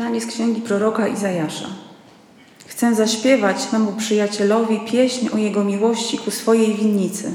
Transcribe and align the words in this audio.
Czytanie 0.00 0.20
z 0.20 0.26
księgi 0.26 0.60
proroka 0.60 1.08
Izajasza. 1.08 1.66
Chcę 2.66 2.94
zaśpiewać 2.94 3.72
memu 3.72 3.92
przyjacielowi 3.92 4.80
pieśń 4.80 5.28
o 5.34 5.38
jego 5.38 5.64
miłości 5.64 6.18
ku 6.18 6.30
swojej 6.30 6.74
winnicy. 6.74 7.32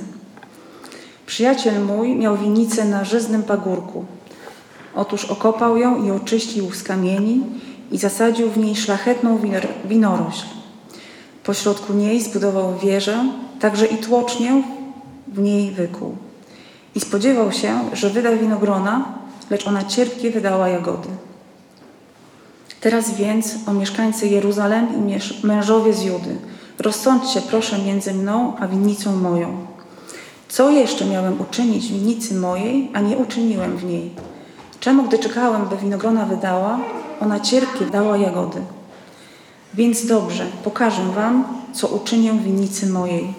Przyjaciel 1.26 1.86
mój 1.86 2.16
miał 2.16 2.38
winnicę 2.38 2.86
na 2.86 3.04
żyznym 3.04 3.44
pagórku. 3.44 4.06
Otóż 4.96 5.26
okopał 5.26 5.78
ją 5.78 6.06
i 6.06 6.12
oczyścił 6.12 6.72
z 6.72 6.84
kamieni 6.84 7.42
i 7.92 7.98
zasadził 7.98 8.50
w 8.50 8.58
niej 8.58 8.76
szlachetną 8.76 9.40
winorośl. 9.86 10.46
Pośrodku 11.44 11.94
niej 11.94 12.22
zbudował 12.22 12.78
wieżę, 12.78 13.26
także 13.60 13.86
i 13.86 13.98
tłocznię 13.98 14.64
w 15.28 15.40
niej 15.40 15.72
wykuł. 15.72 16.16
I 16.96 17.00
spodziewał 17.00 17.52
się, 17.52 17.80
że 17.94 18.10
wyda 18.10 18.32
winogrona, 18.32 19.06
lecz 19.50 19.68
ona 19.68 19.84
cierpkie 19.84 20.32
wydała 20.32 20.70
jagody. 20.70 21.10
Teraz 22.86 23.16
więc, 23.16 23.56
o 23.68 23.74
mieszkańcy 23.74 24.28
Jeruzalem 24.28 24.88
i 24.96 25.18
mężowie 25.48 25.94
z 25.94 26.04
Judy, 26.04 26.36
rozsądźcie 26.80 27.42
proszę 27.42 27.80
między 27.80 28.14
mną 28.14 28.54
a 28.60 28.68
winnicą 28.68 29.16
moją. 29.16 29.58
Co 30.48 30.70
jeszcze 30.70 31.06
miałem 31.06 31.42
uczynić 31.42 31.88
w 31.88 31.92
winnicy 31.92 32.36
mojej, 32.36 32.92
a 32.94 33.00
nie 33.00 33.18
uczyniłem 33.18 33.78
w 33.78 33.84
niej? 33.84 34.12
Czemu, 34.80 35.04
gdy 35.04 35.20
czekałem, 35.20 35.66
by 35.66 35.78
winogrona 35.78 36.26
wydała, 36.26 36.80
ona 37.20 37.40
cierpkie 37.40 37.86
dała 37.86 38.18
jagody? 38.18 38.62
Więc 39.74 40.06
dobrze, 40.06 40.46
pokażę 40.64 41.04
wam, 41.16 41.46
co 41.74 41.88
uczynię 41.88 42.34
w 42.34 42.44
winnicy 42.44 42.88
mojej. 42.88 43.34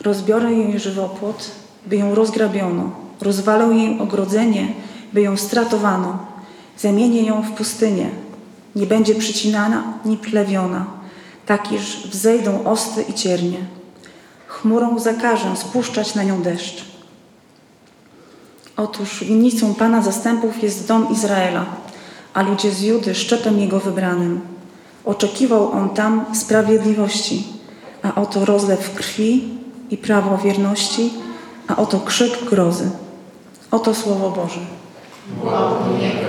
Rozbiorę 0.00 0.52
jej 0.52 0.80
żywopłot, 0.80 1.50
by 1.86 1.96
ją 1.96 2.14
rozgrabiono, 2.14 2.90
rozwalę 3.20 3.74
jej 3.74 4.00
ogrodzenie, 4.00 4.68
by 5.12 5.22
ją 5.22 5.36
stratowano, 5.36 6.18
zamienię 6.78 7.22
ją 7.22 7.42
w 7.42 7.50
pustynię, 7.50 8.10
nie 8.76 8.86
będzie 8.86 9.14
przycinana 9.14 9.82
ni 10.04 10.16
plewiona, 10.16 10.86
tak 11.46 11.72
iż 11.72 12.06
wzejdą 12.06 12.64
osty 12.64 13.02
i 13.02 13.14
ciernie. 13.14 13.58
Chmurą 14.46 14.98
zakażę 14.98 15.56
spuszczać 15.56 16.14
na 16.14 16.22
nią 16.22 16.42
deszcz. 16.42 16.84
Otóż 18.76 19.24
winnicą 19.24 19.74
Pana 19.74 20.02
zastępów 20.02 20.62
jest 20.62 20.88
dom 20.88 21.10
Izraela, 21.10 21.66
a 22.34 22.42
ludzie 22.42 22.70
z 22.70 22.82
Judy 22.82 23.14
szczepem 23.14 23.58
Jego 23.58 23.80
wybranym. 23.80 24.40
Oczekiwał 25.04 25.72
On 25.72 25.90
tam 25.90 26.24
sprawiedliwości, 26.34 27.46
a 28.02 28.14
oto 28.14 28.44
rozlew 28.44 28.94
krwi 28.94 29.48
i 29.90 29.96
prawo 29.96 30.38
wierności, 30.38 31.10
a 31.68 31.76
oto 31.76 32.00
krzyk 32.00 32.44
grozy. 32.44 32.90
Oto 33.70 33.94
Słowo 33.94 34.30
Boże. 34.30 34.60
Błagu 35.42 35.98
Niego, 36.00 36.27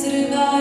sırdar 0.00 0.59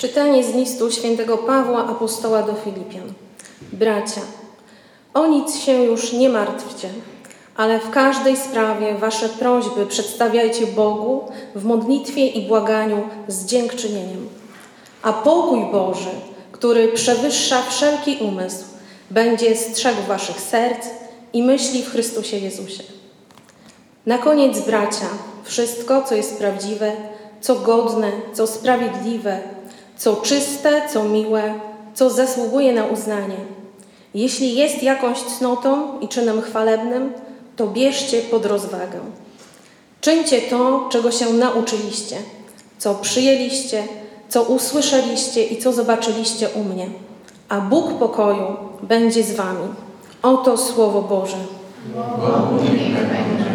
Czytanie 0.00 0.44
z 0.44 0.54
listu 0.54 0.90
świętego 0.90 1.38
Pawła 1.38 1.86
apostoła 1.86 2.42
do 2.42 2.54
Filipian. 2.54 3.12
Bracia, 3.72 4.20
o 5.14 5.26
nic 5.26 5.58
się 5.58 5.72
już 5.72 6.12
nie 6.12 6.28
martwcie, 6.28 6.88
ale 7.56 7.80
w 7.80 7.90
każdej 7.90 8.36
sprawie 8.36 8.94
wasze 8.94 9.28
prośby 9.28 9.86
przedstawiajcie 9.86 10.66
Bogu 10.66 11.24
w 11.54 11.64
modlitwie 11.64 12.26
i 12.26 12.48
błaganiu 12.48 13.08
z 13.28 13.46
dziękczynieniem. 13.46 14.28
A 15.02 15.12
pokój 15.12 15.64
Boży, 15.72 16.10
który 16.52 16.88
przewyższa 16.88 17.62
wszelki 17.62 18.16
umysł, 18.20 18.64
będzie 19.10 19.56
strzegł 19.56 20.02
waszych 20.08 20.40
serc 20.40 20.86
i 21.32 21.42
myśli 21.42 21.82
w 21.82 21.90
Chrystusie 21.90 22.36
Jezusie. 22.36 22.82
Na 24.06 24.18
koniec, 24.18 24.60
bracia, 24.60 25.08
wszystko, 25.44 26.02
co 26.02 26.14
jest 26.14 26.38
prawdziwe, 26.38 26.92
co 27.40 27.54
godne, 27.54 28.12
co 28.32 28.46
sprawiedliwe, 28.46 29.40
co 30.00 30.16
czyste, 30.16 30.82
co 30.92 31.04
miłe, 31.04 31.54
co 31.94 32.10
zasługuje 32.10 32.72
na 32.72 32.84
uznanie. 32.84 33.36
Jeśli 34.14 34.54
jest 34.56 34.82
jakąś 34.82 35.18
cnotą 35.18 36.00
i 36.00 36.08
czynem 36.08 36.42
chwalebnym, 36.42 37.12
to 37.56 37.66
bierzcie 37.66 38.22
pod 38.22 38.46
rozwagę. 38.46 39.00
Czyńcie 40.00 40.42
to, 40.42 40.88
czego 40.92 41.10
się 41.10 41.32
nauczyliście, 41.32 42.16
co 42.78 42.94
przyjęliście, 42.94 43.82
co 44.28 44.42
usłyszeliście 44.42 45.44
i 45.44 45.58
co 45.58 45.72
zobaczyliście 45.72 46.48
u 46.48 46.64
mnie. 46.64 46.86
A 47.48 47.60
Bóg 47.60 47.98
pokoju 47.98 48.56
będzie 48.82 49.24
z 49.24 49.32
wami. 49.32 49.68
Oto 50.22 50.56
Słowo 50.56 51.02
Boże. 51.02 51.36
Alleluja, 51.96 53.49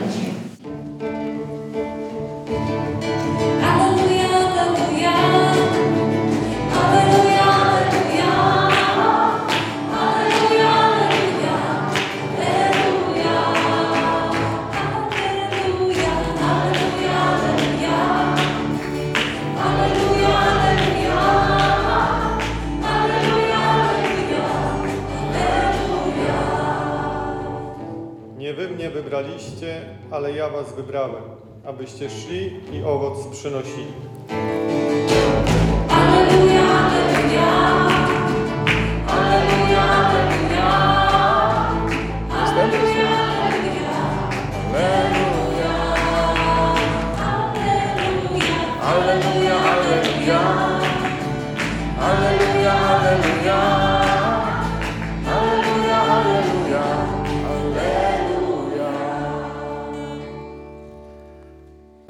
Nie 28.46 28.54
wy 28.54 28.68
mnie 28.68 28.90
wybraliście, 28.90 29.82
ale 30.12 30.32
ja 30.32 30.50
was 30.50 30.76
wybrałem, 30.76 31.24
abyście 31.66 32.10
szli 32.10 32.52
i 32.74 32.84
owoc 32.84 33.28
przynosili. 33.28 33.94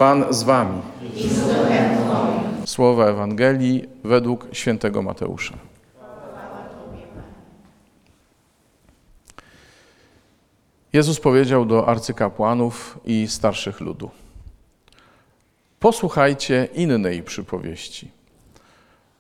Pan 0.06 0.26
z 0.30 0.44
wami. 0.44 0.82
Słowa 2.66 3.06
Ewangelii 3.06 3.84
według 4.04 4.48
świętego 4.52 5.02
Mateusza. 5.02 5.54
Jezus 10.94 11.20
powiedział 11.20 11.66
do 11.66 11.88
arcykapłanów 11.88 13.00
i 13.06 13.28
starszych 13.28 13.80
ludu: 13.82 14.10
Posłuchajcie 15.80 16.68
innej 16.74 17.24
przypowieści. 17.24 18.12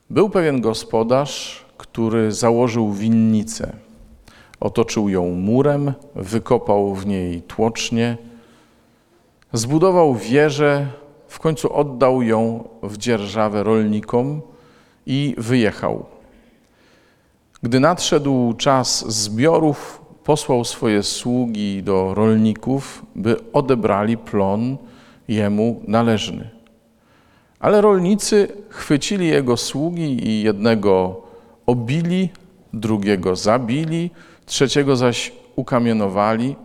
Był 0.09 0.29
pewien 0.29 0.61
gospodarz, 0.61 1.65
który 1.77 2.31
założył 2.31 2.93
winnicę. 2.93 3.73
Otoczył 4.59 5.09
ją 5.09 5.29
murem, 5.29 5.93
wykopał 6.15 6.95
w 6.95 7.05
niej 7.05 7.41
tłocznie, 7.41 8.17
zbudował 9.55 10.15
wieżę, 10.15 10.87
w 11.27 11.39
końcu 11.39 11.73
oddał 11.73 12.21
ją 12.21 12.69
w 12.83 12.97
dzierżawę 12.97 13.63
rolnikom 13.63 14.41
i 15.05 15.35
wyjechał. 15.37 16.05
Gdy 17.63 17.79
nadszedł 17.79 18.53
czas 18.53 19.13
zbiorów, 19.13 20.01
posłał 20.23 20.65
swoje 20.65 21.03
sługi 21.03 21.83
do 21.83 22.13
rolników, 22.13 23.05
by 23.15 23.51
odebrali 23.53 24.17
plon 24.17 24.77
jemu 25.27 25.81
należny. 25.87 26.49
Ale 27.59 27.81
rolnicy 27.81 28.47
chwycili 28.69 29.27
jego 29.27 29.57
sługi 29.57 30.27
i 30.27 30.43
jednego 30.43 31.21
obili, 31.65 32.29
drugiego 32.73 33.35
zabili, 33.35 34.11
trzeciego 34.45 34.95
zaś 34.95 35.31
ukamienowali. 35.55 36.55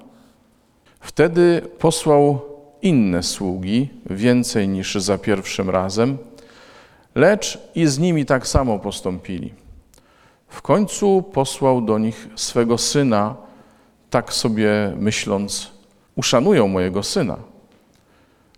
Wtedy 1.01 1.63
posłał 1.79 2.50
inne 2.82 3.23
sługi, 3.23 3.88
więcej 4.11 4.69
niż 4.69 4.94
za 4.94 5.19
pierwszym 5.19 5.71
razem, 5.71 6.19
lecz 7.15 7.59
i 7.75 7.87
z 7.87 7.99
nimi 7.99 8.27
tak 8.27 8.47
samo 8.47 8.79
postąpili. 8.79 9.55
W 10.49 10.62
końcu 10.62 11.23
posłał 11.23 11.82
do 11.82 11.99
nich 11.99 12.29
swego 12.37 12.79
syna, 12.79 13.35
tak 14.11 14.32
sobie 14.32 14.93
myśląc, 14.97 15.71
uszanują 16.17 16.69
mojego 16.69 17.03
syna. 17.03 17.37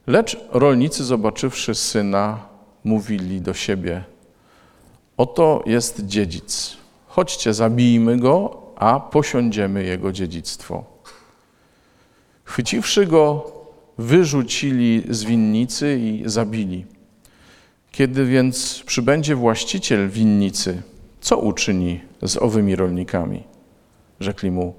Lecz 0.06 0.36
rolnicy, 0.50 1.04
zobaczywszy 1.04 1.74
syna, 1.74 2.38
mówili 2.84 3.40
do 3.40 3.54
siebie: 3.54 4.04
Oto 5.16 5.62
jest 5.66 6.06
dziedzic. 6.06 6.76
Chodźcie, 7.06 7.54
zabijmy 7.54 8.16
go, 8.16 8.62
a 8.76 9.00
posiądziemy 9.00 9.84
jego 9.84 10.12
dziedzictwo. 10.12 10.84
Chwyciwszy 12.44 13.06
go, 13.06 13.51
wyrzucili 13.98 15.02
z 15.08 15.24
winnicy 15.24 15.98
i 16.00 16.22
zabili. 16.26 16.86
Kiedy 17.90 18.26
więc 18.26 18.82
przybędzie 18.86 19.34
właściciel 19.34 20.08
winnicy, 20.08 20.82
co 21.20 21.38
uczyni 21.38 22.00
z 22.22 22.36
owymi 22.36 22.76
rolnikami? 22.76 23.42
Rzekli 24.20 24.50
mu: 24.50 24.74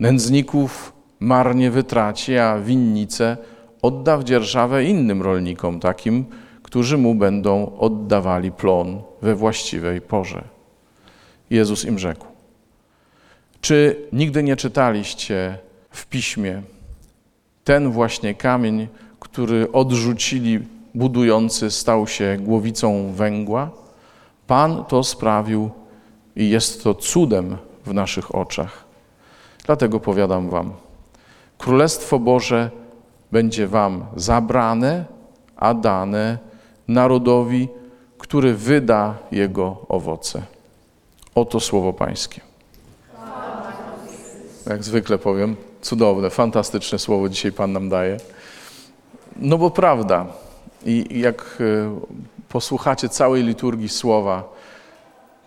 Nędzników 0.00 0.92
marnie 1.20 1.70
wytraci, 1.70 2.38
a 2.38 2.58
winnicę 2.58 3.36
odda 3.82 4.18
w 4.18 4.24
dzierżawę 4.24 4.84
innym 4.84 5.22
rolnikom, 5.22 5.80
takim, 5.80 6.24
którzy 6.62 6.98
mu 6.98 7.14
będą 7.14 7.78
oddawali 7.78 8.52
plon 8.52 9.02
we 9.22 9.34
właściwej 9.34 10.00
porze. 10.00 10.44
Jezus 11.50 11.84
im 11.84 11.98
rzekł: 11.98 12.26
Czy 13.60 13.96
nigdy 14.12 14.42
nie 14.42 14.56
czytaliście 14.56 15.58
w 15.90 16.06
piśmie 16.06 16.62
ten 17.64 17.90
właśnie 17.90 18.34
kamień, 18.34 18.88
który 19.20 19.72
odrzucili 19.72 20.60
budujący, 20.94 21.70
stał 21.70 22.06
się 22.06 22.36
głowicą 22.40 23.12
węgła? 23.12 23.70
Pan 24.46 24.84
to 24.84 25.04
sprawił 25.04 25.70
i 26.36 26.50
jest 26.50 26.84
to 26.84 26.94
cudem 26.94 27.56
w 27.86 27.94
naszych 27.94 28.34
oczach. 28.34 28.84
Dlatego 29.66 30.00
powiadam 30.00 30.50
Wam: 30.50 30.72
Królestwo 31.58 32.18
Boże 32.18 32.70
będzie 33.32 33.66
Wam 33.66 34.04
zabrane, 34.16 35.04
a 35.56 35.74
dane 35.74 36.38
narodowi, 36.88 37.68
który 38.18 38.54
wyda 38.54 39.14
jego 39.32 39.76
owoce. 39.88 40.42
Oto 41.34 41.60
słowo 41.60 41.92
Pańskie. 41.92 42.51
Jak 44.66 44.84
zwykle 44.84 45.18
powiem, 45.18 45.56
cudowne, 45.80 46.30
fantastyczne 46.30 46.98
słowo 46.98 47.28
dzisiaj 47.28 47.52
Pan 47.52 47.72
nam 47.72 47.88
daje. 47.88 48.16
No 49.36 49.58
bo 49.58 49.70
prawda. 49.70 50.26
I 50.84 51.20
jak 51.20 51.56
y, 51.60 51.88
posłuchacie 52.48 53.08
całej 53.08 53.42
liturgii 53.42 53.88
słowa, 53.88 54.52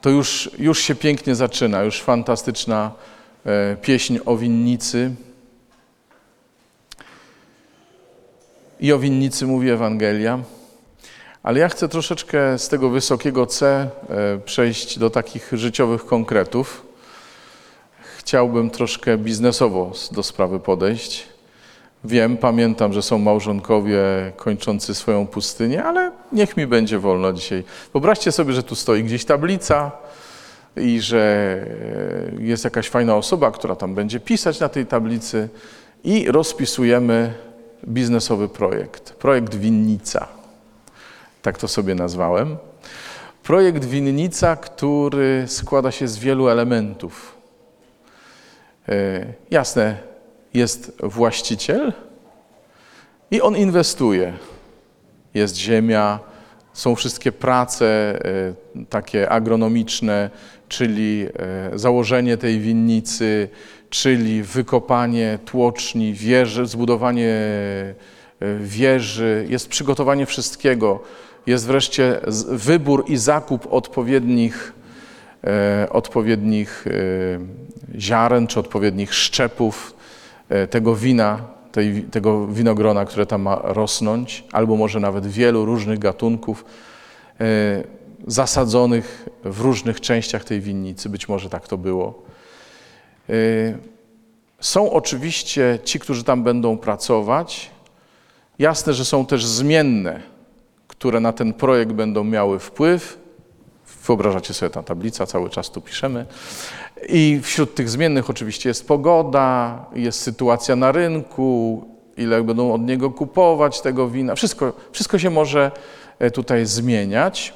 to 0.02 0.10
już, 0.10 0.50
już 0.60 0.80
się 0.80 0.96
pięknie 0.96 1.36
zaczyna, 1.36 1.84
już 1.84 2.02
fantastyczna 2.02 2.92
e, 3.46 3.76
pieśń 3.82 4.18
o 4.26 4.38
winnicy. 4.38 5.12
I 8.80 8.94
o 8.94 9.00
winnicy 9.00 9.46
mówi 9.46 9.70
Ewangelia. 9.70 10.40
Ale 11.44 11.60
ja 11.60 11.70
chcę 11.70 11.90
troszeczkę 11.90 12.60
z 12.60 12.70
tego 12.70 12.90
wysokiego 12.90 13.46
C 13.46 13.90
e, 14.10 14.38
przejść 14.38 15.00
do 15.00 15.10
takich 15.10 15.50
życiowych 15.54 16.06
konkretów. 16.06 16.85
Chciałbym 18.25 18.70
troszkę 18.70 19.17
biznesowo 19.17 19.91
do 20.12 20.24
sprawy 20.24 20.60
podejść. 20.60 21.27
Wiem, 22.03 22.38
pamiętam, 22.38 22.94
że 22.94 23.01
są 23.01 23.17
małżonkowie 23.17 24.01
kończący 24.38 24.96
swoją 24.96 25.27
pustynię, 25.27 25.84
ale 25.84 26.12
niech 26.32 26.58
mi 26.58 26.67
będzie 26.67 27.00
wolno 27.00 27.34
dzisiaj. 27.34 27.63
Wyobraźcie 27.94 28.32
sobie, 28.32 28.53
że 28.53 28.63
tu 28.63 28.75
stoi 28.75 29.03
gdzieś 29.03 29.25
tablica 29.25 29.91
i 30.77 31.01
że 31.01 31.58
e, 32.39 32.44
jest 32.44 32.63
jakaś 32.63 32.89
fajna 32.89 33.15
osoba, 33.15 33.51
która 33.51 33.75
tam 33.75 33.96
będzie 33.96 34.20
pisać 34.20 34.60
na 34.60 34.70
tej 34.70 34.86
tablicy 34.86 35.50
i 36.03 36.32
rozpisujemy 36.32 37.34
biznesowy 37.88 38.50
projekt. 38.50 39.13
Projekt 39.13 39.55
Winnica. 39.55 40.27
Tak 41.41 41.58
to 41.58 41.67
sobie 41.67 41.96
nazwałem. 41.96 42.58
Projekt 43.44 43.86
Winnica, 43.86 44.55
który 44.55 45.44
składa 45.48 45.91
się 45.91 46.08
z 46.08 46.17
wielu 46.17 46.48
elementów. 46.48 47.35
E, 48.89 49.25
Jasne, 49.51 49.98
jest 50.54 50.98
właściciel 51.04 51.94
i 53.32 53.42
on 53.42 53.56
inwestuje. 53.56 54.34
Jest 55.34 55.58
ziemia, 55.58 56.20
są 56.74 56.96
wszystkie 56.96 57.32
prace 57.32 57.86
e, 58.75 58.86
takie 58.89 59.30
agronomiczne, 59.30 60.30
czyli 60.68 61.27
e, 61.74 61.80
założenie 61.80 62.38
tej 62.38 62.60
winnicy, 62.60 63.50
czyli 63.89 64.44
wykopanie 64.44 65.39
tłoczni, 65.46 66.13
wieży, 66.13 66.65
zbudowanie 66.65 67.36
wieży, 68.60 69.46
jest 69.50 69.68
przygotowanie 69.68 70.25
wszystkiego, 70.25 71.00
jest 71.48 71.68
wreszcie 71.68 72.20
wybór 72.50 73.06
i 73.08 73.18
zakup 73.18 73.74
odpowiednich, 73.74 74.74
odpowiednich 75.90 76.86
e, 76.88 78.00
ziaren 78.00 78.48
czy 78.48 78.60
odpowiednich 78.60 79.14
szczepów 79.14 79.94
e, 80.50 80.68
tego 80.68 80.96
wina, 80.96 81.40
tej, 81.72 82.04
tego 82.04 82.48
winogrona, 82.48 83.06
które 83.06 83.25
tam 83.25 83.42
ma 83.42 83.60
rosnąć, 83.64 84.44
albo 84.52 84.75
może 84.75 85.00
nawet 85.00 85.28
wielu 85.28 85.66
różnych 85.66 86.00
gatunków 86.00 86.66
e, 87.40 87.84
zasadzonych 88.28 89.30
w 89.44 89.62
różnych 89.62 90.02
częściach 90.02 90.44
tej 90.44 90.62
winnicy. 90.62 91.10
Być 91.10 91.30
może 91.30 91.50
tak 91.50 91.68
to 91.68 91.78
było. 91.78 92.24
E, 93.30 93.34
Są 94.60 94.92
oczywiście 94.92 95.80
ci, 95.84 96.00
którzy 96.00 96.24
tam 96.24 96.44
będą 96.44 96.78
pracować. 96.78 97.72
Jasne, 98.60 98.94
że 98.94 99.06
są 99.06 99.25
też 99.25 99.46
zmienne, 99.46 100.22
które 100.88 101.20
na 101.20 101.34
ten 101.34 101.54
projekt 101.54 101.92
będą 101.92 102.24
miały 102.24 102.60
wpływ. 102.60 103.25
Wyobrażacie 104.08 104.54
sobie 104.54 104.70
ta 104.70 104.84
tablica, 104.84 105.26
cały 105.26 105.50
czas 105.50 105.70
tu 105.70 105.82
piszemy. 105.82 106.26
I 107.10 107.40
wśród 107.44 107.76
tych 107.76 107.90
zmiennych 107.90 108.30
oczywiście 108.30 108.70
jest 108.70 108.88
pogoda, 108.88 109.86
jest 109.96 110.20
sytuacja 110.22 110.76
na 110.76 110.92
rynku, 110.92 111.84
ile 112.18 112.44
będą 112.44 112.74
od 112.74 112.82
niego 112.82 113.12
kupować 113.12 113.82
tego 113.82 114.10
wina. 114.10 114.36
Wszystko, 114.36 114.74
wszystko 114.92 115.20
się 115.20 115.30
może 115.30 115.72
e, 116.20 116.32
tutaj 116.32 116.66
zmieniać. 116.66 117.54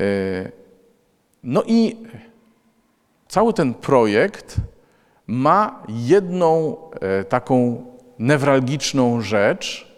E, 0.00 0.66
No 1.42 1.62
i 1.66 1.96
cały 3.28 3.52
ten 3.52 3.74
projekt 3.74 4.56
ma 5.26 5.82
jedną 5.88 6.76
e, 7.00 7.24
taką 7.24 7.84
newralgiczną 8.18 9.20
rzecz, 9.20 9.95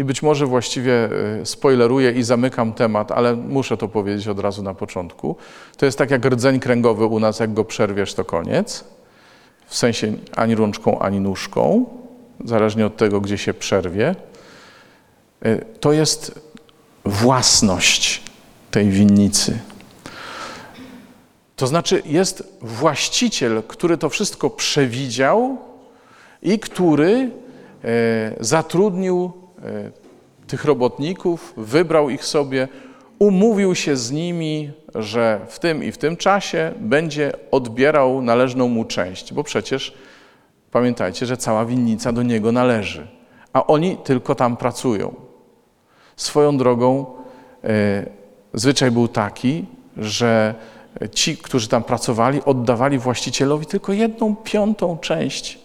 i 0.00 0.04
być 0.04 0.22
może 0.22 0.46
właściwie 0.46 0.92
e, 1.40 1.46
spoileruję 1.46 2.12
i 2.12 2.22
zamykam 2.22 2.72
temat, 2.72 3.12
ale 3.12 3.36
muszę 3.36 3.76
to 3.76 3.88
powiedzieć 3.88 4.28
od 4.28 4.38
razu 4.38 4.62
na 4.62 4.74
początku. 4.74 5.36
To 5.76 5.86
jest 5.86 5.98
tak 5.98 6.10
jak 6.10 6.24
rdzeń 6.24 6.60
kręgowy 6.60 7.06
u 7.06 7.20
nas, 7.20 7.40
jak 7.40 7.54
go 7.54 7.64
przerwiesz, 7.64 8.14
to 8.14 8.24
koniec. 8.24 8.84
W 9.66 9.76
sensie 9.76 10.12
ani 10.36 10.54
rączką, 10.54 10.98
ani 10.98 11.20
nóżką, 11.20 11.84
zależnie 12.44 12.86
od 12.86 12.96
tego, 12.96 13.20
gdzie 13.20 13.38
się 13.38 13.54
przerwie. 13.54 14.14
E, 15.42 15.58
To 15.58 15.92
jest 15.92 16.40
własność 17.04 18.22
tej 18.70 18.88
winnicy. 18.90 19.58
To 21.56 21.66
znaczy 21.66 22.02
jest 22.06 22.58
właściciel, 22.62 23.62
który 23.68 23.98
to 23.98 24.08
wszystko 24.08 24.50
przewidział 24.50 25.58
i 26.42 26.58
który 26.58 27.30
e, 27.84 28.36
zatrudnił 28.40 29.39
tych 30.46 30.64
robotników, 30.64 31.54
wybrał 31.56 32.10
ich 32.10 32.24
sobie, 32.24 32.68
umówił 33.18 33.74
się 33.74 33.96
z 33.96 34.10
nimi, 34.10 34.70
że 34.94 35.40
w 35.48 35.58
tym 35.58 35.84
i 35.84 35.92
w 35.92 35.98
tym 35.98 36.16
czasie 36.16 36.72
będzie 36.76 37.32
odbierał 37.50 38.22
należną 38.22 38.68
mu 38.68 38.84
część, 38.84 39.32
bo 39.32 39.44
przecież 39.44 39.94
pamiętajcie, 40.70 41.26
że 41.26 41.36
cała 41.36 41.64
winnica 41.64 42.12
do 42.12 42.22
niego 42.22 42.52
należy, 42.52 43.06
a 43.52 43.66
oni 43.66 43.96
tylko 43.96 44.34
tam 44.34 44.56
pracują. 44.56 45.14
Swoją 46.16 46.56
drogą 46.56 47.06
e, 47.64 48.06
zwyczaj 48.54 48.90
był 48.90 49.08
taki, 49.08 49.64
że 49.96 50.54
ci, 51.14 51.36
którzy 51.36 51.68
tam 51.68 51.82
pracowali, 51.82 52.44
oddawali 52.44 52.98
właścicielowi 52.98 53.66
tylko 53.66 53.92
jedną 53.92 54.36
piątą 54.36 54.98
część 54.98 55.58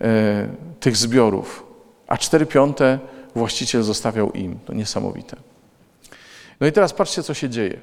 e, 0.00 0.48
tych 0.80 0.96
zbiorów, 0.96 1.71
a 2.12 2.18
cztery 2.18 2.46
piąte 2.46 2.98
właściciel 3.34 3.82
zostawiał 3.82 4.32
im. 4.32 4.58
To 4.64 4.72
niesamowite. 4.72 5.36
No 6.60 6.66
i 6.66 6.72
teraz 6.72 6.92
patrzcie, 6.92 7.22
co 7.22 7.34
się 7.34 7.48
dzieje. 7.48 7.80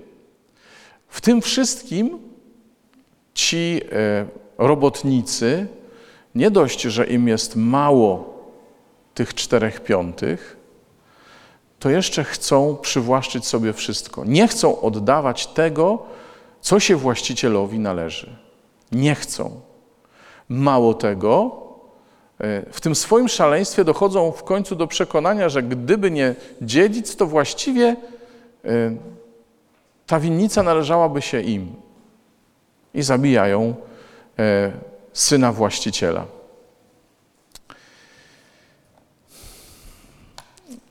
W 1.07 1.21
tym 1.21 1.41
wszystkim 1.41 2.19
ci 3.33 3.81
e, 3.91 4.25
robotnicy, 4.57 5.67
nie 6.35 6.51
dość, 6.51 6.81
że 6.81 7.05
im 7.05 7.27
jest 7.27 7.55
mało 7.55 8.33
tych 9.13 9.33
czterech 9.33 9.83
piątych, 9.83 10.57
to 11.79 11.89
jeszcze 11.89 12.23
chcą 12.23 12.77
przywłaszczyć 12.81 13.45
sobie 13.45 13.73
wszystko. 13.73 14.25
Nie 14.25 14.47
chcą 14.47 14.81
oddawać 14.81 15.47
tego, 15.47 16.05
co 16.61 16.79
się 16.79 16.95
właścicielowi 16.95 17.79
należy. 17.79 18.35
Nie 18.91 19.15
chcą. 19.15 19.61
Mało 20.49 20.93
tego, 20.93 21.68
w 22.71 22.81
tym 22.81 22.95
swoim 22.95 23.27
szaleństwie 23.27 23.83
dochodzą 23.83 24.31
w 24.31 24.43
końcu 24.43 24.75
do 24.75 24.87
przekonania, 24.87 25.49
że 25.49 25.63
gdyby 25.63 26.11
nie 26.11 26.35
dziedzic, 26.61 27.15
to 27.15 27.25
właściwie 27.25 27.95
e, 28.65 28.95
ta 30.07 30.19
winnica 30.19 30.63
należałaby 30.63 31.21
się 31.21 31.41
im. 31.41 31.75
I 32.93 33.01
zabijają 33.01 33.75
e, 34.39 34.71
syna 35.13 35.51
właściciela. 35.51 36.25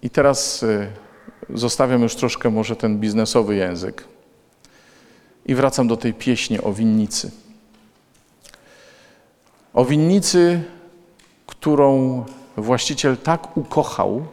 I 0.02 0.10
teraz 0.10 0.62
e, 0.62 0.86
zostawiam 1.50 2.02
już 2.02 2.14
troszkę 2.14 2.50
może 2.50 2.76
ten 2.76 2.98
biznesowy 2.98 3.56
język. 3.56 4.04
I 5.46 5.54
wracam 5.54 5.88
do 5.88 5.96
tej 5.96 6.14
pieśni 6.14 6.60
o 6.60 6.72
winnicy. 6.72 7.30
O 9.74 9.84
winnicy, 9.84 10.62
którą 11.48 12.24
właściciel 12.56 13.16
tak 13.16 13.56
ukochał, 13.56 14.26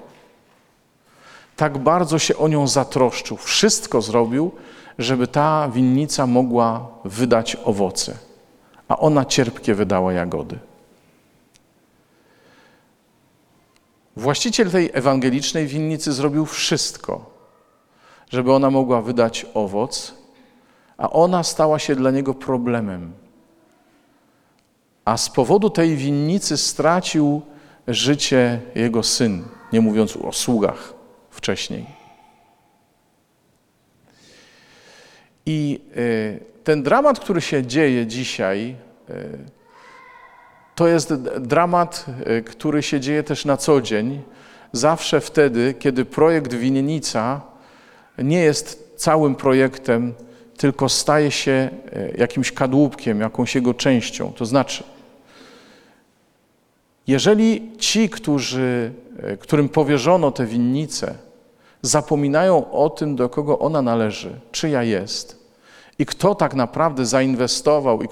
tak 1.55 1.77
bardzo 1.77 2.19
się 2.19 2.37
o 2.37 2.47
nią 2.47 2.67
zatroszczył, 2.67 3.37
wszystko 3.37 4.01
zrobił, 4.01 4.51
żeby 4.99 5.27
ta 5.27 5.69
winnica 5.69 6.27
mogła 6.27 6.87
wydać 7.05 7.57
owoce, 7.63 8.17
a 8.87 8.97
ona 8.97 9.25
cierpkie 9.25 9.75
wydała 9.75 10.13
jagody. 10.13 10.59
Właściciel 14.15 14.71
tej 14.71 14.91
ewangelicznej 14.93 15.67
winnicy 15.67 16.13
zrobił 16.13 16.45
wszystko, 16.45 17.25
żeby 18.29 18.53
ona 18.53 18.69
mogła 18.69 19.01
wydać 19.01 19.45
owoc, 19.53 20.13
a 20.97 21.09
ona 21.09 21.43
stała 21.43 21.79
się 21.79 21.95
dla 21.95 22.11
niego 22.11 22.33
problemem. 22.33 23.24
A 25.05 25.17
z 25.17 25.29
powodu 25.29 25.69
tej 25.69 25.95
winnicy 25.95 26.57
stracił 26.57 27.41
życie 27.87 28.61
jego 28.75 29.03
syn, 29.03 29.43
nie 29.73 29.81
mówiąc 29.81 30.17
o 30.17 30.31
sługach 30.31 30.93
wcześniej. 31.29 31.85
I 35.45 35.81
y, 35.97 36.39
ten 36.63 36.83
dramat, 36.83 37.19
który 37.19 37.41
się 37.41 37.65
dzieje 37.65 38.07
dzisiaj, 38.07 38.75
y, 39.09 39.13
to 40.75 40.87
jest 40.87 41.13
dramat, 41.39 42.05
y, 42.39 42.43
który 42.43 42.83
się 42.83 42.99
dzieje 42.99 43.23
też 43.23 43.45
na 43.45 43.57
co 43.57 43.81
dzień, 43.81 44.21
zawsze 44.71 45.21
wtedy, 45.21 45.73
kiedy 45.79 46.05
projekt 46.05 46.53
Winnica 46.53 47.41
nie 48.17 48.39
jest 48.39 48.93
całym 48.95 49.35
projektem, 49.35 50.13
tylko 50.57 50.89
staje 50.89 51.31
się 51.31 51.69
jakimś 52.17 52.51
kadłubkiem, 52.51 53.19
jakąś 53.19 53.55
jego 53.55 53.73
częścią. 53.73 54.33
To 54.33 54.45
znaczy, 54.45 54.83
jeżeli 57.07 57.71
ci, 57.77 58.09
którzy, 58.09 58.93
y, 59.33 59.37
którym 59.37 59.69
powierzono 59.69 60.31
tę 60.31 60.45
winnicę, 60.45 61.15
zapominają 61.81 62.71
o 62.71 62.89
tym, 62.89 63.15
do 63.15 63.29
kogo 63.29 63.59
ona 63.59 63.81
należy, 63.81 64.39
czyja 64.51 64.83
jest 64.83 65.45
i 65.99 66.05
kto 66.05 66.35
tak 66.35 66.53
naprawdę 66.53 67.05
zainwestował 67.05 68.03
i 68.03 68.07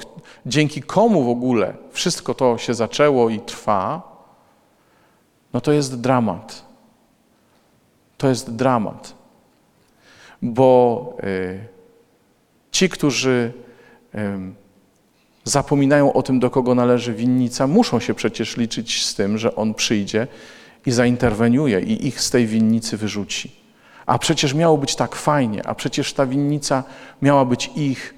dzięki 0.46 0.82
komu 0.82 1.24
w 1.24 1.30
ogóle 1.30 1.74
wszystko 1.92 2.34
to 2.34 2.58
się 2.58 2.74
zaczęło 2.74 3.30
i 3.30 3.40
trwa, 3.40 4.14
no 5.54 5.62
to 5.62 5.72
jest 5.72 6.02
dramat. 6.02 6.66
To 8.18 8.30
jest 8.30 8.56
dramat. 8.56 9.14
Bo 10.42 11.18
y, 11.24 11.68
ci, 12.72 12.90
którzy 12.90 13.54
y, 14.16 14.20
zapominają 15.44 16.14
o 16.14 16.24
tym, 16.24 16.40
do 16.40 16.50
kogo 16.50 16.76
należy 16.76 17.14
winnica, 17.14 17.68
muszą 17.68 18.00
się 18.00 18.14
przecież 18.14 18.58
liczyć 18.58 19.06
z 19.06 19.16
tym, 19.16 19.38
że 19.38 19.56
on 19.56 19.74
przyjdzie 19.74 20.28
i 20.86 20.92
zainterweniuje 20.92 21.80
i 21.82 22.08
ich 22.08 22.22
z 22.22 22.30
tej 22.30 22.48
winnicy 22.48 22.98
wyrzuci. 22.98 23.52
A 24.06 24.20
przecież 24.20 24.54
miało 24.54 24.78
być 24.78 24.96
tak 24.96 25.16
fajnie, 25.16 25.68
a 25.68 25.76
przecież 25.76 26.14
ta 26.14 26.26
winnica 26.26 26.84
miała 27.22 27.46
być 27.46 27.72
ich. 27.76 28.14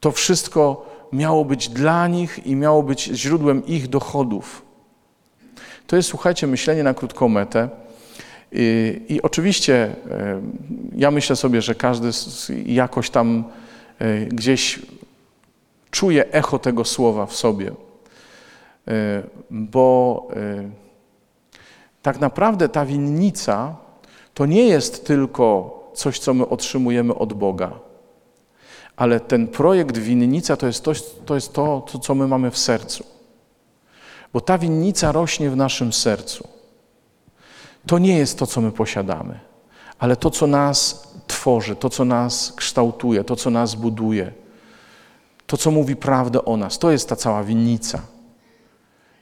To 0.00 0.12
wszystko 0.12 0.90
miało 1.12 1.44
być 1.44 1.68
dla 1.68 2.08
nich 2.08 2.46
i 2.46 2.56
miało 2.56 2.82
być 2.82 3.04
źródłem 3.04 3.66
ich 3.66 3.88
dochodów. 3.88 4.62
To 5.86 5.96
jest, 5.96 6.08
słuchajcie, 6.08 6.46
myślenie 6.46 6.82
na 6.82 6.94
krótką 6.94 7.28
metę. 7.28 7.68
I, 8.52 9.00
i 9.08 9.22
oczywiście 9.22 9.96
e, 10.10 10.42
ja 10.96 11.10
myślę 11.10 11.36
sobie, 11.36 11.62
że 11.62 11.74
każdy 11.74 12.10
jakoś 12.66 13.10
tam 13.10 13.44
e, 13.98 14.26
gdzieś 14.26 14.78
czuje 15.90 16.32
echo 16.32 16.58
tego 16.58 16.84
słowa 16.84 17.26
w 17.26 17.34
sobie. 17.34 17.72
E, 18.88 19.22
Bo 19.50 20.28
e, 20.36 20.70
tak 22.02 22.20
naprawdę 22.20 22.68
ta 22.68 22.84
winnica 22.84 23.76
to 24.34 24.46
nie 24.46 24.64
jest 24.64 25.06
tylko 25.06 25.76
coś, 25.94 26.18
co 26.18 26.34
my 26.34 26.48
otrzymujemy 26.48 27.14
od 27.14 27.32
Boga, 27.32 27.72
ale 28.96 29.20
ten 29.20 29.48
projekt 29.48 29.98
winnica 29.98 30.56
to 30.56 30.66
jest 30.66 30.84
to, 30.84 30.92
to, 31.26 31.34
jest 31.34 31.52
to 31.52 31.84
co 32.02 32.14
my 32.14 32.28
mamy 32.28 32.50
w 32.50 32.58
sercu. 32.58 33.04
Bo 34.32 34.40
ta 34.40 34.58
winnica 34.58 35.12
rośnie 35.12 35.50
w 35.50 35.56
naszym 35.56 35.92
sercu. 35.92 36.48
To 37.86 37.98
nie 37.98 38.18
jest 38.18 38.38
to, 38.38 38.46
co 38.46 38.60
my 38.60 38.72
posiadamy, 38.72 39.40
ale 39.98 40.16
to, 40.16 40.30
co 40.30 40.46
nas 40.46 41.08
tworzy, 41.26 41.76
to, 41.76 41.90
co 41.90 42.04
nas 42.04 42.52
kształtuje, 42.56 43.24
to, 43.24 43.36
co 43.36 43.50
nas 43.50 43.74
buduje, 43.74 44.32
to, 45.50 45.56
co 45.56 45.70
mówi 45.70 45.96
prawdę 45.96 46.44
o 46.44 46.56
nas. 46.56 46.78
To 46.78 46.90
jest 46.90 47.08
ta 47.08 47.16
cała 47.16 47.44
winnica. 47.44 48.02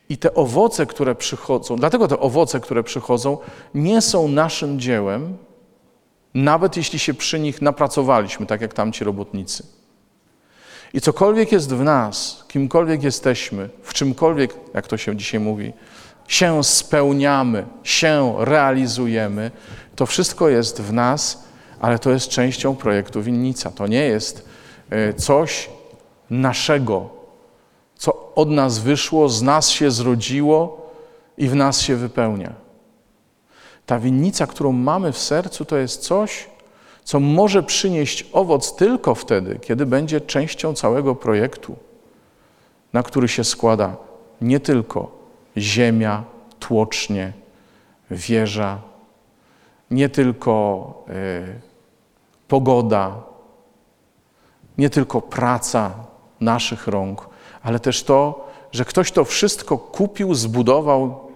I 0.09 0.19
te 0.19 0.35
owoce, 0.35 0.87
które 0.87 1.15
przychodzą, 1.15 1.77
dlatego 1.77 2.09
te 2.09 2.19
owoce, 2.19 2.61
które 2.61 2.83
przychodzą, 2.83 3.39
nie 3.75 4.01
są 4.01 4.29
naszym 4.29 4.81
dziełem, 4.81 5.37
nawet 6.35 6.77
jeśli 6.77 6.99
się 6.99 7.15
przy 7.15 7.41
nich 7.41 7.63
napracowaliśmy, 7.63 8.47
tak 8.47 8.61
jak 8.61 8.75
tamci 8.75 9.05
robotnicy. 9.05 9.67
I 10.95 11.01
cokolwiek 11.01 11.53
jest 11.53 11.75
w 11.75 11.85
nas, 11.85 12.45
kimkolwiek 12.49 13.03
jesteśmy, 13.03 13.69
w 13.83 13.95
czymkolwiek, 13.95 14.55
jak 14.75 14.87
to 14.87 14.97
się 14.97 15.17
dzisiaj 15.17 15.41
mówi, 15.41 15.73
się 16.27 16.65
spełniamy, 16.65 17.67
się 17.83 18.35
realizujemy, 18.39 19.51
to 19.97 20.07
wszystko 20.07 20.49
jest 20.49 20.83
w 20.83 20.93
nas, 20.93 21.45
ale 21.81 21.99
to 21.99 22.11
jest 22.11 22.29
częścią 22.29 22.77
projektu 22.77 23.23
Winnica. 23.23 23.71
To 23.71 23.87
nie 23.87 24.03
jest 24.03 24.49
e, 24.91 25.15
coś 25.15 25.78
naszego, 26.31 27.09
co 27.95 28.35
od 28.35 28.51
nas 28.51 28.79
wyszło, 28.79 29.29
z 29.29 29.43
nas 29.43 29.69
się 29.69 29.91
zrodziło 29.91 30.91
i 31.39 31.49
w 31.49 31.55
nas 31.55 31.81
się 31.81 31.97
wypełnia. 31.97 32.53
Ta 33.87 33.99
winnica, 33.99 34.47
którą 34.47 34.73
mamy 34.73 35.13
w 35.13 35.19
sercu, 35.19 35.65
to 35.65 35.77
jest 35.77 36.03
coś, 36.03 36.47
co 37.05 37.21
może 37.21 37.63
przynieść 37.63 38.27
owoc 38.33 38.77
tylko 38.77 39.15
wtedy, 39.15 39.59
kiedy 39.63 39.87
będzie 39.87 40.21
częścią 40.21 40.75
całego 40.75 41.15
projektu, 41.15 41.77
na 42.93 43.03
który 43.03 43.29
się 43.29 43.45
składa 43.45 43.97
nie 44.41 44.61
tylko 44.61 45.11
ziemia, 45.57 46.25
tłocznie, 46.59 47.33
wieża, 48.11 48.79
nie 49.91 50.09
tylko 50.09 50.93
y, 51.09 51.61
pogoda, 52.49 53.23
nie 54.79 54.91
tylko 54.91 55.21
praca 55.21 55.95
naszych 56.41 56.87
rąk, 56.87 57.29
ale 57.63 57.81
też 57.81 58.03
to, 58.03 58.49
że 58.73 58.85
ktoś 58.85 59.13
to 59.13 59.25
wszystko 59.25 59.79
kupił, 59.79 60.35
zbudował, 60.35 61.29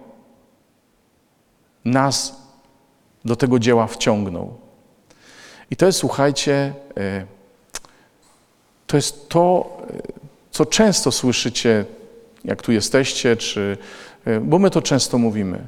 nas 1.85 2.43
do 3.25 3.35
tego 3.35 3.59
dzieła 3.59 3.87
wciągnął. 3.87 4.53
I 5.71 5.75
to 5.75 5.85
jest, 5.85 5.99
słuchajcie, 5.99 6.73
y, 6.97 7.25
to 8.87 8.97
jest 8.97 9.29
to, 9.29 9.77
y, 9.89 10.01
co 10.51 10.65
często 10.65 11.11
słyszycie, 11.11 11.85
jak 12.45 12.61
tu 12.61 12.71
jesteście, 12.71 13.37
czy, 13.37 13.77
y, 14.27 14.39
bo 14.39 14.59
my 14.59 14.69
to 14.69 14.81
często 14.81 15.17
mówimy, 15.17 15.67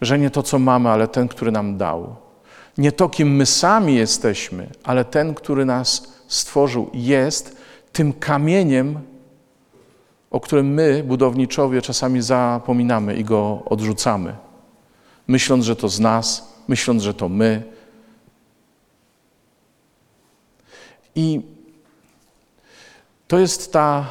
że 0.00 0.18
nie 0.18 0.30
to, 0.30 0.42
co 0.42 0.58
mamy, 0.58 0.88
ale 0.88 1.08
ten, 1.08 1.28
który 1.28 1.52
nam 1.52 1.76
dał. 1.76 2.16
Nie 2.78 2.92
to, 2.92 3.08
kim 3.08 3.36
my 3.36 3.46
sami 3.46 3.94
jesteśmy, 3.94 4.68
ale 4.84 5.04
ten, 5.04 5.34
który 5.34 5.64
nas 5.64 6.12
stworzył, 6.28 6.90
jest 6.94 7.56
tym 7.96 8.12
kamieniem, 8.12 9.00
o 10.30 10.40
którym 10.40 10.74
my, 10.74 11.04
budowniczowie, 11.04 11.82
czasami 11.82 12.22
zapominamy 12.22 13.16
i 13.16 13.24
go 13.24 13.62
odrzucamy, 13.64 14.36
myśląc, 15.26 15.64
że 15.64 15.76
to 15.76 15.88
z 15.88 16.00
nas, 16.00 16.54
myśląc, 16.68 17.02
że 17.02 17.14
to 17.14 17.28
my. 17.28 17.62
I 21.14 21.40
to 23.28 23.38
jest 23.38 23.72
ta 23.72 24.10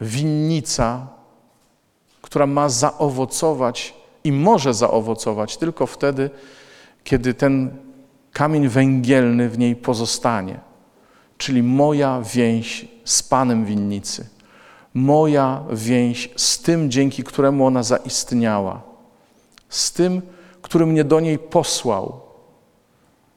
winnica, 0.00 1.06
która 2.22 2.46
ma 2.46 2.68
zaowocować 2.68 3.94
i 4.24 4.32
może 4.32 4.74
zaowocować 4.74 5.56
tylko 5.56 5.86
wtedy, 5.86 6.30
kiedy 7.04 7.34
ten 7.34 7.76
kamień 8.32 8.68
węgielny 8.68 9.48
w 9.48 9.58
niej 9.58 9.76
pozostanie, 9.76 10.60
czyli 11.42 11.62
moja 11.62 12.22
więź 12.34 12.88
z 13.04 13.22
Panem 13.22 13.64
winnicy, 13.64 14.28
moja 14.94 15.64
więź 15.72 16.30
z 16.36 16.58
tym, 16.58 16.90
dzięki 16.90 17.24
któremu 17.24 17.66
ona 17.66 17.82
zaistniała, 17.82 18.82
z 19.68 19.92
tym, 19.92 20.22
który 20.62 20.86
mnie 20.86 21.04
do 21.04 21.20
niej 21.20 21.38
posłał, 21.38 22.20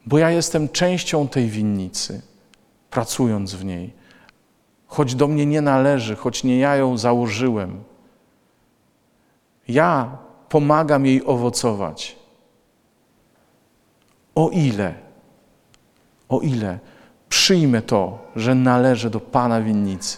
bo 0.05 0.17
ja 0.17 0.29
jestem 0.29 0.69
częścią 0.69 1.27
tej 1.27 1.49
winnicy, 1.49 2.21
pracując 2.89 3.55
w 3.55 3.65
niej. 3.65 3.93
Choć 4.87 5.15
do 5.15 5.27
mnie 5.27 5.45
nie 5.45 5.61
należy, 5.61 6.15
choć 6.15 6.43
nie 6.43 6.59
ja 6.59 6.75
ją 6.75 6.97
założyłem, 6.97 7.83
ja 9.67 10.17
pomagam 10.49 11.05
jej 11.05 11.25
owocować. 11.25 12.15
O 14.35 14.49
ile, 14.49 14.93
o 16.29 16.39
ile 16.39 16.79
przyjmę 17.35 17.81
to, 17.81 18.17
że 18.35 18.55
należę 18.55 19.09
do 19.09 19.19
Pana 19.19 19.61
winnicy, 19.61 20.17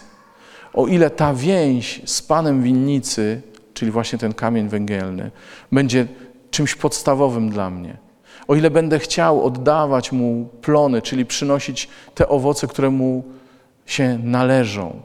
o 0.74 0.86
ile 0.86 1.10
ta 1.10 1.34
więź 1.34 2.02
z 2.04 2.22
Panem 2.22 2.62
winnicy, 2.62 3.42
czyli 3.74 3.90
właśnie 3.90 4.18
ten 4.18 4.34
kamień 4.34 4.68
węgielny, 4.68 5.30
będzie 5.72 6.06
czymś 6.50 6.74
podstawowym 6.74 7.50
dla 7.50 7.70
mnie. 7.70 7.96
O 8.48 8.54
ile 8.54 8.70
będę 8.70 8.98
chciał 8.98 9.44
oddawać 9.44 10.12
mu 10.12 10.48
plony, 10.62 11.02
czyli 11.02 11.26
przynosić 11.26 11.88
te 12.14 12.28
owoce, 12.28 12.66
które 12.66 12.90
mu 12.90 13.24
się 13.86 14.18
należą, 14.22 15.02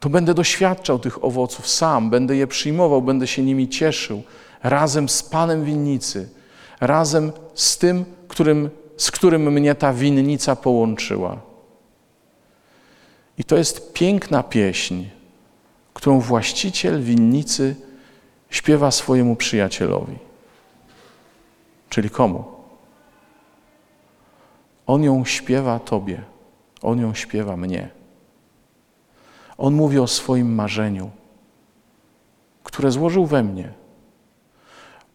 to 0.00 0.08
będę 0.08 0.34
doświadczał 0.34 0.98
tych 0.98 1.24
owoców 1.24 1.68
sam, 1.68 2.10
będę 2.10 2.36
je 2.36 2.46
przyjmował, 2.46 3.02
będę 3.02 3.26
się 3.26 3.42
nimi 3.42 3.68
cieszył, 3.68 4.22
razem 4.62 5.08
z 5.08 5.22
Panem 5.22 5.64
winnicy, 5.64 6.28
razem 6.80 7.32
z 7.54 7.78
tym, 7.78 8.04
którym, 8.28 8.70
z 8.98 9.10
którym 9.10 9.52
mnie 9.52 9.74
ta 9.74 9.92
winnica 9.92 10.56
połączyła. 10.56 11.40
I 13.38 13.44
to 13.44 13.56
jest 13.56 13.92
piękna 13.92 14.42
pieśń, 14.42 15.04
którą 15.94 16.20
właściciel 16.20 17.02
winnicy 17.02 17.76
śpiewa 18.50 18.90
swojemu 18.90 19.36
przyjacielowi. 19.36 20.18
Czyli 21.88 22.10
komu? 22.10 22.44
On 24.86 25.02
ją 25.02 25.24
śpiewa 25.24 25.78
Tobie, 25.78 26.22
on 26.82 27.00
ją 27.00 27.14
śpiewa 27.14 27.56
mnie. 27.56 27.90
On 29.58 29.74
mówi 29.74 29.98
o 29.98 30.06
swoim 30.06 30.54
marzeniu, 30.54 31.10
które 32.64 32.90
złożył 32.90 33.26
we 33.26 33.42
mnie. 33.42 33.72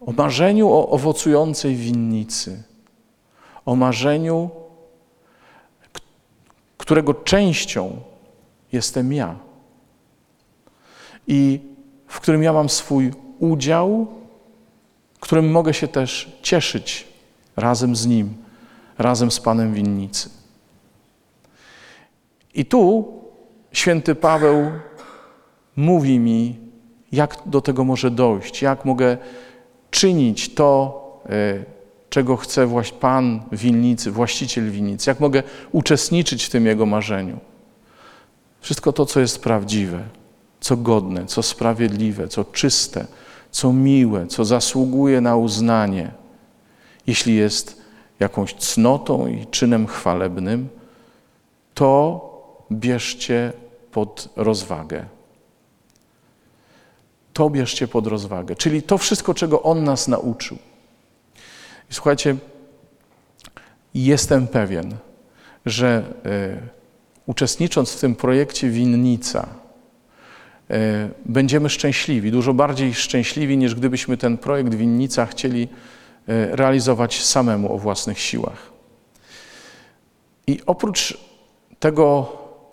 O 0.00 0.12
marzeniu 0.12 0.68
o 0.70 0.88
owocującej 0.88 1.76
winnicy. 1.76 2.62
O 3.66 3.76
marzeniu, 3.76 4.50
którego 6.78 7.14
częścią 7.14 7.96
jestem 8.72 9.12
ja. 9.12 9.36
I 11.26 11.60
w 12.06 12.20
którym 12.20 12.42
ja 12.42 12.52
mam 12.52 12.68
swój 12.68 13.12
udział, 13.38 14.06
którym 15.24 15.50
mogę 15.50 15.74
się 15.74 15.88
też 15.88 16.38
cieszyć 16.42 17.06
razem 17.56 17.96
z 17.96 18.06
Nim, 18.06 18.34
razem 18.98 19.30
z 19.30 19.40
Panem 19.40 19.74
winnicy. 19.74 20.30
I 22.54 22.64
tu 22.64 23.12
święty 23.72 24.14
Paweł 24.14 24.70
mówi 25.76 26.18
mi 26.18 26.58
jak 27.12 27.36
do 27.46 27.60
tego 27.60 27.84
może 27.84 28.10
dojść, 28.10 28.62
jak 28.62 28.84
mogę 28.84 29.16
czynić 29.90 30.54
to, 30.54 31.00
e, 31.26 31.64
czego 32.14 32.36
chce 32.36 32.66
właś- 32.66 32.92
Pan 32.92 33.42
winnicy, 33.52 34.10
właściciel 34.10 34.70
winnicy, 34.70 35.10
jak 35.10 35.20
mogę 35.20 35.42
uczestniczyć 35.72 36.44
w 36.44 36.50
tym 36.50 36.66
Jego 36.66 36.86
marzeniu. 36.86 37.38
Wszystko 38.60 38.92
to, 38.92 39.06
co 39.06 39.20
jest 39.20 39.42
prawdziwe, 39.42 40.02
co 40.60 40.76
godne, 40.76 41.26
co 41.26 41.42
sprawiedliwe, 41.42 42.28
co 42.28 42.44
czyste, 42.44 43.06
co 43.50 43.72
miłe, 43.72 44.26
co 44.26 44.44
zasługuje 44.44 45.20
na 45.20 45.36
uznanie, 45.36 46.10
jeśli 47.06 47.34
jest 47.34 47.82
jakąś 48.20 48.54
cnotą 48.54 49.26
i 49.26 49.46
czynem 49.46 49.86
chwalebnym, 49.86 50.68
to 51.74 52.20
bierzcie 52.72 53.52
pod 53.92 54.28
rozwagę. 54.36 55.04
To 57.32 57.50
bierzcie 57.50 57.88
pod 57.88 58.06
rozwagę, 58.06 58.56
czyli 58.56 58.82
to 58.82 58.98
wszystko, 58.98 59.34
czego 59.34 59.62
On 59.62 59.84
nas 59.84 60.08
nauczył. 60.08 60.58
I 61.90 61.94
słuchajcie, 61.94 62.36
jestem 63.94 64.46
pewien, 64.46 64.96
że 65.66 66.02
e, 66.24 66.56
uczestnicząc 67.26 67.92
w 67.92 68.00
tym 68.00 68.16
projekcie 68.16 68.70
Winnica, 68.70 69.46
e, 70.70 71.08
będziemy 71.26 71.70
szczęśliwi, 71.70 72.30
dużo 72.30 72.54
bardziej 72.54 72.94
szczęśliwi, 72.94 73.56
niż 73.56 73.74
gdybyśmy 73.74 74.16
ten 74.16 74.38
projekt 74.38 74.74
Winnica 74.74 75.26
chcieli 75.26 75.68
e, 76.28 76.56
realizować 76.56 77.24
samemu 77.24 77.74
o 77.74 77.78
własnych 77.78 78.18
siłach. 78.18 78.72
I 80.46 80.60
oprócz 80.66 81.18
tego 81.80 82.32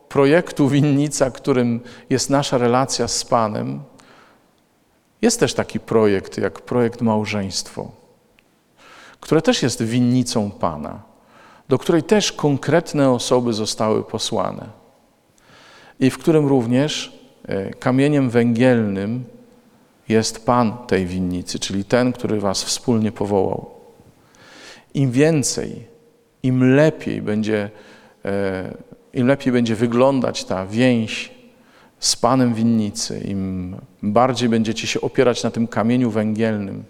projektu 0.09 0.69
Winnica, 0.69 1.31
którym 1.31 1.79
jest 2.09 2.29
nasza 2.29 2.57
relacja 2.57 3.07
z 3.07 3.25
Panem, 3.25 3.79
jest 5.21 5.39
też 5.39 5.53
taki 5.53 5.79
projekt 5.79 6.37
jak 6.37 6.61
projekt 6.61 7.01
Małżeństwo, 7.01 7.91
które 9.21 9.41
też 9.41 9.63
jest 9.63 9.83
winnicą 9.83 10.51
Pana, 10.51 11.03
do 11.69 11.77
której 11.77 12.03
też 12.03 12.31
konkretne 12.31 13.11
osoby 13.11 13.53
zostały 13.53 14.03
posłane 14.03 14.81
i 15.99 16.09
w 16.09 16.17
którym 16.17 16.47
również 16.47 17.19
e, 17.47 17.73
kamieniem 17.73 18.29
węgielnym 18.29 19.23
jest 20.09 20.45
Pan 20.45 20.77
tej 20.87 21.05
winnicy, 21.05 21.59
czyli 21.59 21.85
ten, 21.85 22.13
który 22.13 22.39
Was 22.39 22.63
wspólnie 22.63 23.11
powołał. 23.11 23.69
Im 24.93 25.11
więcej, 25.11 25.87
im 26.43 26.75
lepiej 26.75 27.21
będzie, 27.21 27.69
e, 28.25 28.73
im 29.13 29.27
lepiej 29.27 29.53
będzie 29.53 29.75
wyglądać 29.75 30.43
ta 30.43 30.67
więź 30.67 31.31
z 31.99 32.15
Panem 32.15 32.53
winnicy, 32.53 33.19
im 33.19 33.75
bardziej 34.03 34.49
będziecie 34.49 34.87
się 34.87 35.01
opierać 35.01 35.43
na 35.43 35.51
tym 35.51 35.67
kamieniu 35.67 36.11
węgielnym, 36.11 36.83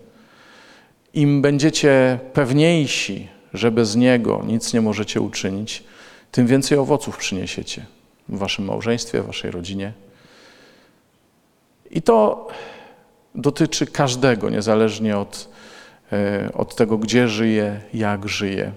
im 1.13 1.41
będziecie 1.41 2.19
pewniejsi, 2.33 3.27
że 3.53 3.71
bez 3.71 3.95
Niego 3.95 4.41
nic 4.47 4.73
nie 4.73 4.81
możecie 4.81 5.21
uczynić, 5.21 5.83
tym 6.31 6.47
więcej 6.47 6.77
owoców 6.77 7.17
przyniesiecie 7.17 7.85
w 8.29 8.37
Waszym 8.37 8.65
małżeństwie, 8.65 9.21
w 9.21 9.25
Waszej 9.25 9.51
rodzinie. 9.51 9.93
I 11.91 12.01
to 12.01 12.47
dotyczy 13.35 13.85
każdego, 13.85 14.49
niezależnie 14.49 15.17
od, 15.17 15.49
e, 16.11 16.49
od 16.53 16.75
tego, 16.75 16.97
gdzie 16.97 17.27
żyje, 17.27 17.81
jak 17.93 18.29
żyje. 18.29 18.71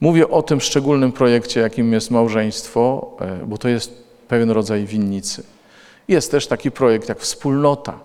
Mówię 0.00 0.28
o 0.28 0.42
tym 0.42 0.60
szczególnym 0.60 1.12
projekcie, 1.12 1.60
jakim 1.60 1.92
jest 1.92 2.10
małżeństwo, 2.10 3.16
e, 3.20 3.46
bo 3.46 3.58
to 3.58 3.68
jest 3.68 4.02
pewien 4.28 4.50
rodzaj 4.50 4.84
winnicy. 4.84 5.42
Jest 6.08 6.30
też 6.30 6.46
taki 6.46 6.70
projekt 6.70 7.08
jak 7.08 7.18
wspólnota. 7.18 8.00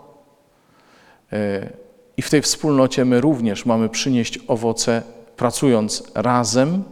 I 2.17 2.21
w 2.21 2.29
tej 2.29 2.41
wspólnocie 2.41 3.05
my 3.05 3.21
również 3.21 3.65
mamy 3.65 3.89
przynieść 3.89 4.39
owoce, 4.47 5.03
pracując 5.35 6.03
razem, 6.15 6.83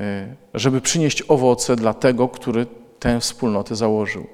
e, 0.00 0.34
żeby 0.54 0.80
przynieść 0.80 1.22
owoce 1.28 1.76
dla 1.76 1.94
tego, 1.94 2.28
który 2.28 2.66
tę 2.98 3.20
wspólnotę 3.20 3.76
założył. 3.76 4.26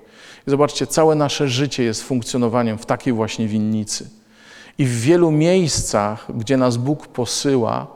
I 0.46 0.50
zobaczcie, 0.50 0.86
całe 0.86 1.14
nasze 1.14 1.48
życie 1.48 1.82
jest 1.82 2.02
funkcjonowaniem 2.02 2.78
w 2.78 2.86
takiej 2.86 3.12
właśnie 3.12 3.48
winnicy. 3.48 4.10
I 4.78 4.84
w 4.84 5.00
wielu 5.00 5.30
miejscach, 5.30 6.26
gdzie 6.36 6.56
nas 6.56 6.76
Bóg 6.76 7.06
posyła, 7.06 7.86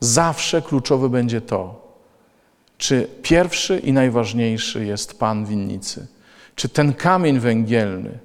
zawsze 0.00 0.62
kluczowe 0.62 1.08
będzie 1.08 1.40
to, 1.40 1.84
czy 2.78 3.08
pierwszy 3.22 3.78
i 3.78 3.92
najważniejszy 3.92 4.84
jest 4.84 5.18
Pan 5.18 5.46
winnicy. 5.46 6.06
Czy 6.54 6.68
ten 6.68 6.94
kamień 6.94 7.38
węgielny 7.38 8.18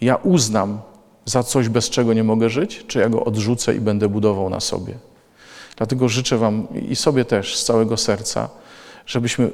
ja 0.00 0.16
uznam 0.16 0.80
za 1.24 1.42
coś, 1.42 1.68
bez 1.68 1.90
czego 1.90 2.14
nie 2.14 2.24
mogę 2.24 2.50
żyć, 2.50 2.84
czy 2.86 2.98
ja 2.98 3.08
go 3.08 3.24
odrzucę 3.24 3.74
i 3.74 3.80
będę 3.80 4.08
budował 4.08 4.50
na 4.50 4.60
sobie. 4.60 4.94
Dlatego 5.76 6.08
życzę 6.08 6.38
Wam 6.38 6.66
i 6.88 6.96
sobie 6.96 7.24
też 7.24 7.56
z 7.56 7.64
całego 7.64 7.96
serca, 7.96 8.48
żebyśmy 9.06 9.50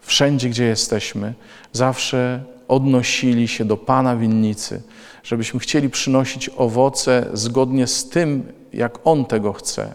wszędzie, 0.00 0.48
gdzie 0.48 0.64
jesteśmy, 0.64 1.34
zawsze 1.72 2.42
odnosili 2.68 3.48
się 3.48 3.64
do 3.64 3.76
Pana 3.76 4.16
winnicy, 4.16 4.82
żebyśmy 5.22 5.60
chcieli 5.60 5.90
przynosić 5.90 6.50
owoce 6.56 7.26
zgodnie 7.32 7.86
z 7.86 8.08
tym, 8.08 8.52
jak 8.72 8.98
On 9.04 9.24
tego 9.24 9.52
chce. 9.52 9.94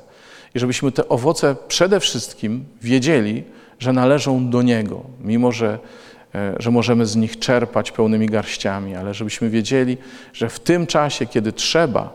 I 0.56 0.60
żebyśmy 0.60 0.92
te 0.92 1.10
owoce 1.10 1.56
przede 1.68 2.00
wszystkim 2.00 2.66
wiedzieli, 2.82 3.44
że 3.80 3.94
należą 3.94 4.50
do 4.50 4.62
Niego, 4.62 5.04
mimo 5.22 5.52
że, 5.52 5.80
że 6.60 6.72
możemy 6.72 7.06
z 7.06 7.16
nich 7.16 7.40
czerpać 7.40 7.92
pełnymi 7.92 8.28
garściami, 8.28 8.96
ale 8.96 9.14
żebyśmy 9.14 9.50
wiedzieli, 9.50 9.98
że 10.34 10.50
w 10.50 10.60
tym 10.60 10.88
czasie, 10.88 11.26
kiedy 11.26 11.54
trzeba, 11.54 12.14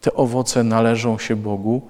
te 0.00 0.14
owoce 0.14 0.64
należą 0.64 1.18
się 1.18 1.36
Bogu 1.36 1.82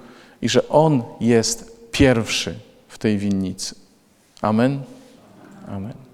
i 0.42 0.48
że 0.48 0.68
On 0.68 1.02
jest 1.20 1.88
pierwszy 1.92 2.54
w 2.88 2.98
tej 2.98 3.18
winnicy. 3.18 3.74
Amen. 4.42 4.82
Amen. 5.68 6.11